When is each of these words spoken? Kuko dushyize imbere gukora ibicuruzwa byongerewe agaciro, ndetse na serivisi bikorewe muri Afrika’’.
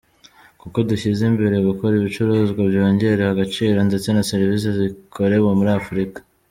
Kuko 0.61 0.77
dushyize 0.89 1.21
imbere 1.31 1.55
gukora 1.67 1.93
ibicuruzwa 1.95 2.61
byongerewe 2.69 3.29
agaciro, 3.33 3.77
ndetse 3.89 4.07
na 4.11 4.23
serivisi 4.29 4.67
bikorewe 4.79 5.49
muri 5.59 5.71
Afrika’’. 5.81 6.19